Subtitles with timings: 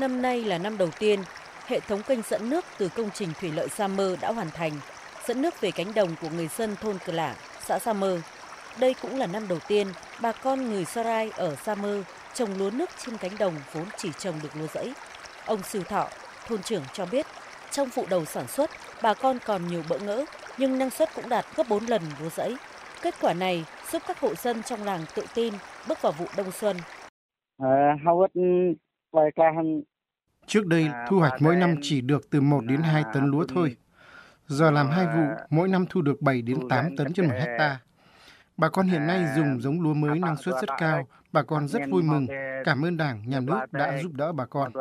[0.00, 1.20] Năm nay là năm đầu tiên,
[1.66, 4.72] hệ thống kênh dẫn nước từ công trình thủy lợi Sa Mơ đã hoàn thành,
[5.26, 8.20] dẫn nước về cánh đồng của người dân thôn Cờ Lả, xã Sa Mơ.
[8.80, 9.86] Đây cũng là năm đầu tiên
[10.22, 12.02] bà con người Sarai ở Sa Mơ
[12.34, 14.92] trồng lúa nước trên cánh đồng vốn chỉ trồng được lúa rẫy.
[15.46, 16.08] Ông Sư Thọ,
[16.46, 17.26] thôn trưởng cho biết,
[17.70, 18.70] trong vụ đầu sản xuất,
[19.02, 20.24] bà con còn nhiều bỡ ngỡ,
[20.58, 22.56] nhưng năng suất cũng đạt gấp 4 lần lúa rẫy.
[23.02, 25.54] Kết quả này giúp các hộ dân trong làng tự tin
[25.88, 26.76] bước vào vụ đông xuân.
[27.58, 28.40] À, hầu hết
[30.46, 33.76] Trước đây, thu hoạch mỗi năm chỉ được từ 1 đến 2 tấn lúa thôi.
[34.46, 37.80] Giờ làm hai vụ, mỗi năm thu được 7 đến 8 tấn trên một hecta.
[38.56, 41.08] Bà con hiện nay dùng giống lúa mới năng suất rất cao.
[41.32, 42.26] Bà con rất vui mừng.
[42.64, 44.72] Cảm ơn Đảng, Nhà nước đã giúp đỡ bà con.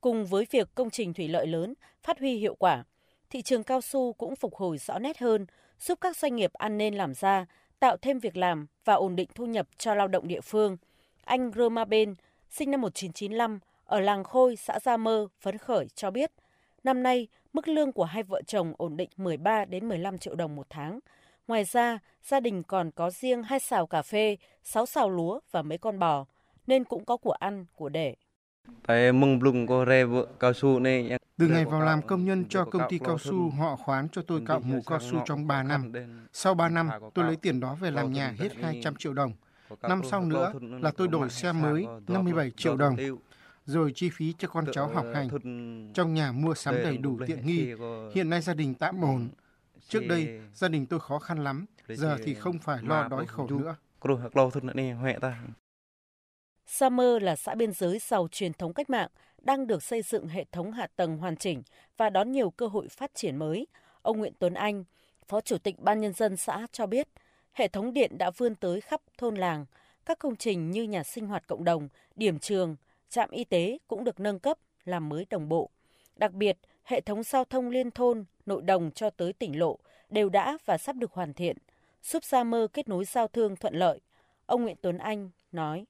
[0.00, 2.84] Cùng với việc công trình thủy lợi lớn phát huy hiệu quả,
[3.30, 5.46] thị trường cao su cũng phục hồi rõ nét hơn,
[5.78, 7.46] giúp các doanh nghiệp ăn nên làm ra,
[7.80, 10.76] tạo thêm việc làm và ổn định thu nhập cho lao động địa phương.
[11.24, 12.14] Anh Roma Ben,
[12.50, 16.32] sinh năm 1995, ở làng Khôi, xã Gia Mơ, phấn khởi cho biết,
[16.84, 20.56] năm nay mức lương của hai vợ chồng ổn định 13 đến 15 triệu đồng
[20.56, 21.00] một tháng.
[21.48, 25.62] Ngoài ra, gia đình còn có riêng hai xào cà phê, sáu xào lúa và
[25.62, 26.26] mấy con bò,
[26.66, 28.14] nên cũng có của ăn, của để.
[31.38, 34.42] Từ ngày vào làm công nhân cho công ty cao su, họ khoán cho tôi
[34.46, 35.92] cạo mũ cao su trong 3 năm.
[36.32, 39.32] Sau 3 năm, tôi lấy tiền đó về làm nhà hết 200 triệu đồng.
[39.82, 42.96] Năm sau nữa là tôi đổi xe mới 57 triệu đồng.
[43.64, 45.28] Rồi chi phí cho con cháu học hành.
[45.94, 47.74] Trong nhà mua sắm đầy đủ tiện nghi.
[48.14, 49.28] Hiện nay gia đình tạm ổn.
[49.88, 51.66] Trước đây, gia đình tôi khó khăn lắm.
[51.88, 53.76] Giờ thì không phải lo đói khổ nữa.
[56.72, 59.08] Sa Mơ là xã biên giới giàu truyền thống cách mạng,
[59.42, 61.62] đang được xây dựng hệ thống hạ tầng hoàn chỉnh
[61.96, 63.66] và đón nhiều cơ hội phát triển mới.
[64.02, 64.84] Ông Nguyễn Tuấn Anh,
[65.28, 67.08] Phó Chủ tịch Ban Nhân dân xã cho biết,
[67.52, 69.66] hệ thống điện đã vươn tới khắp thôn làng.
[70.06, 72.76] Các công trình như nhà sinh hoạt cộng đồng, điểm trường,
[73.08, 75.70] trạm y tế cũng được nâng cấp, làm mới đồng bộ.
[76.16, 79.78] Đặc biệt, hệ thống giao thông liên thôn, nội đồng cho tới tỉnh lộ
[80.08, 81.56] đều đã và sắp được hoàn thiện,
[82.02, 84.00] giúp Sa Mơ kết nối giao thương thuận lợi.
[84.46, 85.84] Ông Nguyễn Tuấn Anh nói.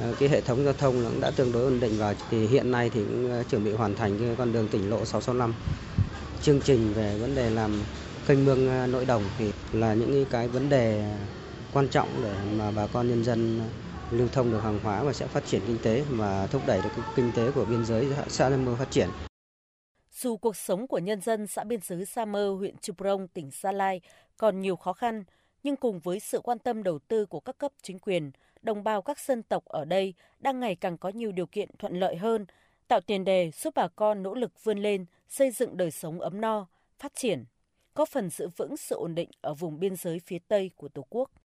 [0.00, 2.70] Ờ, cái hệ thống giao thông cũng đã tương đối ổn định và thì hiện
[2.70, 5.54] nay thì cũng ờ, chuẩn bị hoàn thành cái con đường tỉnh lộ 665.
[6.42, 7.82] Chương trình về vấn đề làm
[8.26, 11.14] kênh mương ờ, nội đồng thì là những cái vấn đề
[11.72, 13.60] quan trọng để mà bà con nhân dân
[14.10, 17.02] lưu thông được hàng hóa và sẽ phát triển kinh tế và thúc đẩy được
[17.16, 19.08] kinh tế của biên giới xã Nam Mơ phát triển.
[20.12, 23.72] Dù cuộc sống của nhân dân xã biên giới Sa Mơ, huyện Chuprong, tỉnh Gia
[23.72, 24.00] Lai
[24.36, 25.24] còn nhiều khó khăn,
[25.62, 28.30] nhưng cùng với sự quan tâm đầu tư của các cấp chính quyền,
[28.62, 32.00] đồng bào các dân tộc ở đây đang ngày càng có nhiều điều kiện thuận
[32.00, 32.46] lợi hơn,
[32.88, 36.40] tạo tiền đề giúp bà con nỗ lực vươn lên, xây dựng đời sống ấm
[36.40, 36.66] no,
[36.98, 37.44] phát triển,
[37.94, 41.06] góp phần giữ vững sự ổn định ở vùng biên giới phía Tây của Tổ
[41.10, 41.30] quốc.